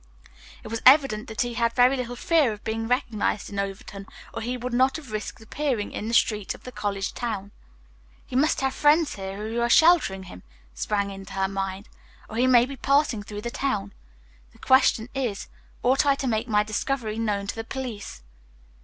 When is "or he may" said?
12.27-12.65